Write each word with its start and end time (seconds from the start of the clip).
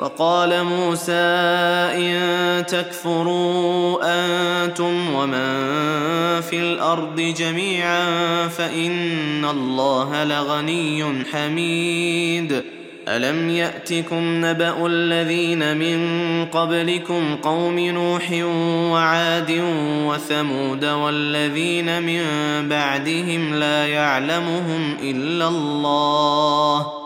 وقال 0.00 0.64
موسى 0.64 1.12
إن 1.96 2.66
تكفروا 2.66 3.98
أنتم 4.02 5.14
ومن 5.14 5.46
في 6.40 6.58
الأرض 6.58 7.20
جميعا 7.20 8.02
فإن 8.48 9.44
الله 9.44 10.24
لغني 10.24 11.24
حميد. 11.32 12.62
ألم 13.08 13.50
يأتكم 13.50 14.44
نبأ 14.44 14.86
الذين 14.86 15.76
من 15.76 16.00
قبلكم 16.46 17.36
قوم 17.36 17.78
نوح 17.78 18.30
وعاد 18.92 19.62
وثمود 20.06 20.84
والذين 20.84 22.02
من 22.02 22.22
بعدهم 22.68 23.54
لا 23.54 23.86
يعلمهم 23.86 24.96
إلا 25.02 25.48
الله 25.48 27.05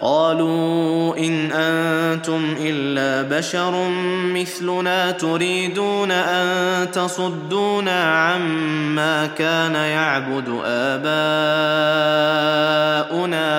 قالوا 0.00 1.18
إن 1.18 1.52
أنتم 1.52 2.54
إلا 2.60 3.38
بشر 3.38 3.88
مثلنا 4.34 5.10
تريدون 5.10 6.10
أن 6.10 6.90
تصدونا 6.90 8.02
عما 8.02 9.26
كان 9.26 9.74
يعبد 9.74 10.48
آباؤنا 10.64 11.08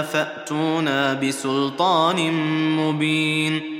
فأتونا 0.01 1.13
بسلطان 1.13 2.31
مبين 2.77 3.79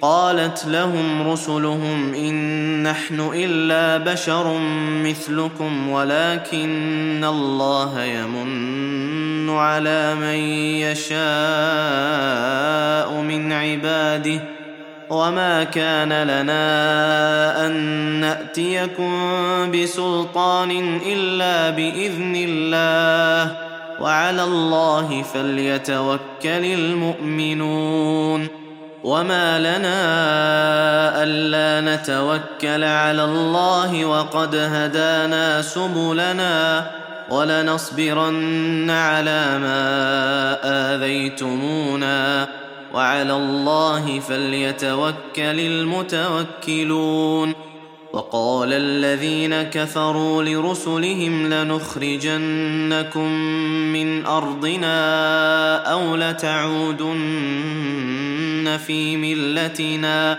قالت 0.00 0.66
لهم 0.66 1.30
رسلهم 1.30 2.14
إن 2.14 2.82
نحن 2.82 3.30
إلا 3.34 4.12
بشر 4.12 4.58
مثلكم 5.04 5.88
ولكن 5.88 7.24
الله 7.24 8.04
يمن 8.04 9.17
على 9.50 10.14
من 10.14 10.38
يشاء 10.84 11.18
من 13.20 13.52
عباده 13.52 14.40
وما 15.10 15.64
كان 15.64 16.22
لنا 16.22 17.66
أن 17.66 17.72
نأتيكم 18.20 19.12
بسلطان 19.70 21.00
إلا 21.06 21.70
بإذن 21.70 22.36
الله 22.36 23.56
وعلى 24.00 24.44
الله 24.44 25.22
فليتوكل 25.22 26.64
المؤمنون 26.64 28.48
وما 29.04 29.58
لنا 29.58 29.98
ألا 31.22 31.94
نتوكل 31.94 32.84
على 32.84 33.24
الله 33.24 34.04
وقد 34.04 34.54
هدانا 34.54 35.62
سبلنا 35.62 36.86
ولنصبرن 37.30 38.90
على 38.90 39.58
ما 39.58 40.58
آذيتمونا 40.94 42.48
وعلى 42.94 43.32
الله 43.32 44.20
فليتوكل 44.20 45.60
المتوكلون 45.60 47.54
وقال 48.12 48.72
الذين 48.72 49.62
كفروا 49.62 50.42
لرسلهم 50.42 51.46
لنخرجنكم 51.46 53.32
من 53.92 54.26
أرضنا 54.26 55.76
أو 55.76 56.16
لتعودن 56.16 57.18
في 58.86 59.16
ملتنا 59.16 60.38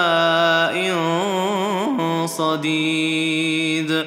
صديد. 2.25 4.05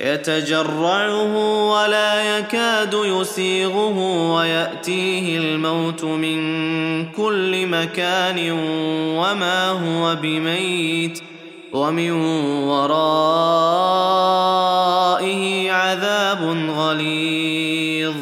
يتجرعه 0.00 1.36
ولا 1.70 2.38
يكاد 2.38 2.94
يسيغه 2.94 3.98
ويأتيه 4.34 5.38
الموت 5.38 6.04
من 6.04 6.42
كل 7.12 7.66
مكان 7.66 8.50
وما 9.18 9.68
هو 9.68 10.16
بميت. 10.22 11.31
ومن 11.72 12.10
ورائه 12.64 13.02
عذاب 15.70 16.42
غليظ. 16.70 18.14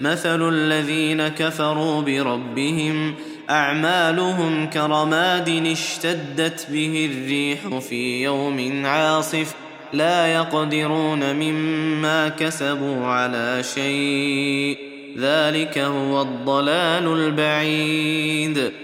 مثل 0.00 0.48
الذين 0.48 1.28
كفروا 1.28 2.00
بربهم 2.00 3.14
أعمالهم 3.50 4.66
كرماد 4.66 5.48
اشتدت 5.48 6.66
به 6.70 7.10
الريح 7.12 7.78
في 7.78 8.22
يوم 8.22 8.86
عاصف 8.86 9.54
لا 9.92 10.26
يقدرون 10.34 11.32
مما 11.32 12.28
كسبوا 12.28 13.06
على 13.06 13.62
شيء. 13.74 14.78
ذلك 15.18 15.78
هو 15.78 16.22
الضلال 16.22 17.06
البعيد. 17.06 18.83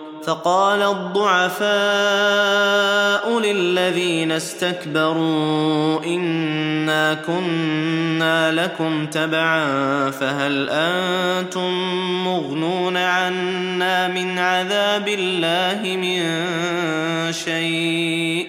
فقال 0.25 0.81
الضعفاء 0.81 1.71
للذين 3.39 4.31
استكبروا 4.31 6.05
إنا 6.05 7.13
كنا 7.13 8.51
لكم 8.51 9.07
تبعا 9.07 9.65
فهل 10.11 10.69
أنتم 10.69 11.71
مغنون 12.23 12.97
عنا 12.97 14.07
من 14.07 14.39
عذاب 14.39 15.07
الله 15.07 15.97
من 15.97 16.21
شيء؟ 17.31 18.47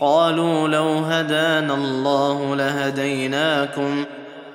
قالوا 0.00 0.68
لو 0.68 0.98
هدانا 0.98 1.74
الله 1.74 2.56
لهديناكم 2.56 4.04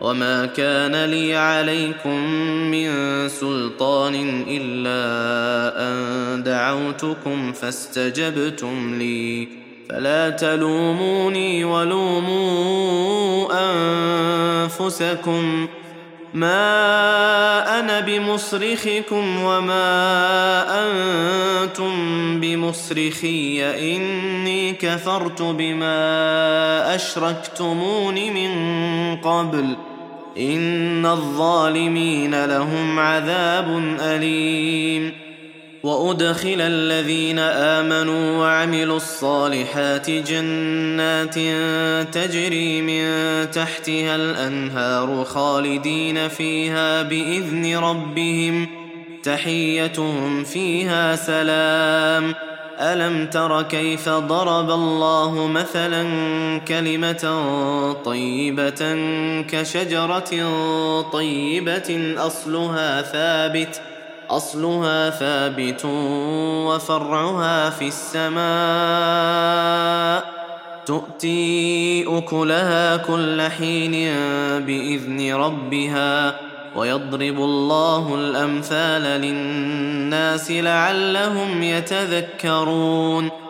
وما 0.00 0.46
كان 0.46 1.04
لي 1.04 1.36
عليكم 1.36 2.24
من 2.70 2.88
سلطان 3.28 4.44
الا 4.48 5.02
ان 5.78 6.42
دعوتكم 6.42 7.52
فاستجبتم 7.52 8.94
لي. 8.98 9.48
فلا 9.90 10.30
تلوموني 10.30 11.64
ولوموا 11.64 13.48
انفسكم. 14.64 15.68
ما 16.34 17.80
أنا 17.80 18.00
بمصرخكم 18.00 19.42
وما 19.42 19.82
أنتم 20.84 21.92
بمصرخي 22.40 23.64
اني 23.64 24.72
كفرت 24.72 25.42
بما 25.42 26.94
اشركتمون 26.94 28.14
من 28.14 28.50
قبل 29.16 29.76
ان 30.38 31.06
الظالمين 31.06 32.44
لهم 32.44 32.98
عذاب 32.98 33.96
اليم 34.00 35.29
وأدخل 35.82 36.60
الذين 36.60 37.38
آمنوا 37.38 38.38
وعملوا 38.38 38.96
الصالحات 38.96 40.10
جنات 40.10 41.34
تجري 42.14 42.82
من 42.82 43.04
تحتها 43.50 44.16
الأنهار 44.16 45.24
خالدين 45.24 46.28
فيها 46.28 47.02
بإذن 47.02 47.76
ربهم 47.76 48.66
تحيتهم 49.22 50.44
فيها 50.44 51.16
سلام. 51.16 52.34
ألم 52.80 53.26
تر 53.26 53.62
كيف 53.62 54.08
ضرب 54.08 54.70
الله 54.70 55.46
مثلا 55.46 56.04
كلمة 56.68 57.44
طيبة 58.04 58.96
كشجرة 59.48 60.30
طيبة 61.12 62.14
أصلها 62.18 63.02
ثابت 63.02 63.80
أصلها 64.30 65.10
ثابت 65.10 65.84
وفرعها 66.66 67.70
في 67.70 67.88
السماء. 67.88 68.40
تؤتي 70.86 72.04
أكلها 72.18 72.96
كل 72.96 73.42
حين 73.42 73.92
بإذن 74.66 75.34
ربها 75.34 76.40
ويضرب 76.76 77.36
الله 77.36 78.14
الأمثال 78.14 79.02
للناس 79.02 80.50
لعلهم 80.50 81.62
يتذكرون. 81.62 83.49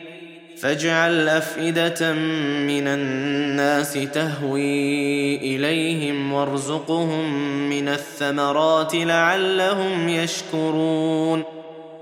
فاجعل 0.61 1.29
أفئدة 1.29 2.13
من 2.13 2.87
الناس 2.87 3.93
تهوي 3.93 5.35
إليهم 5.37 6.33
وارزقهم 6.33 7.33
من 7.69 7.87
الثمرات 7.89 8.95
لعلهم 8.95 10.09
يشكرون. 10.09 11.43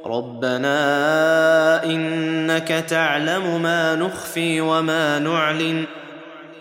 ربنا 0.06 1.84
إنك 1.84 2.68
تعلم 2.68 3.62
ما 3.62 3.96
نخفي 3.96 4.62
وما 4.62 5.20
نعلن 5.20 5.86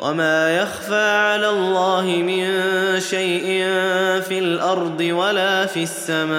وما 0.01 0.57
يخفى 0.57 1.11
على 1.11 1.51
الله 1.51 2.05
من 2.05 2.51
شيء 3.01 3.45
في 4.21 4.39
الأرض 4.39 5.01
ولا 5.01 5.67
في 5.67 5.83
السماء. 5.83 6.39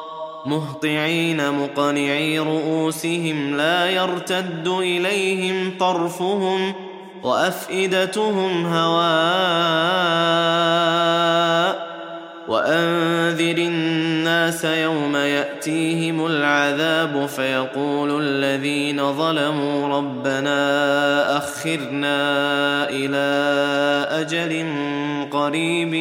مهطعين 0.45 1.51
مقنعي 1.51 2.39
رؤوسهم 2.39 3.55
لا 3.57 3.89
يرتد 3.89 4.67
إليهم 4.67 5.77
طرفهم 5.79 6.73
وأفئدتهم 7.23 8.65
هواء 8.65 10.21
وأنذر 12.51 13.57
الناس 13.57 14.65
يوم 14.65 15.15
يأتيهم 15.15 16.25
العذاب 16.25 17.25
فيقول 17.25 18.23
الذين 18.23 19.13
ظلموا 19.13 19.97
ربنا 19.97 21.37
أخرنا 21.37 22.19
إلى 22.89 23.27
أجل 24.21 24.65
قريب 25.31 25.93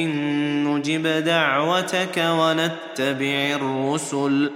نجب 0.67 1.07
دعوتك 1.07 2.25
ونتبع 2.31 3.57
الرسل 3.61 4.51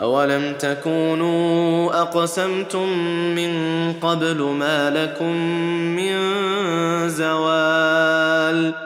أولم 0.00 0.52
تكونوا 0.58 2.02
أقسمتم 2.02 2.88
من 3.36 3.52
قبل 3.92 4.42
ما 4.42 4.90
لكم 4.90 5.32
من 5.96 6.18
زوال 7.08 8.85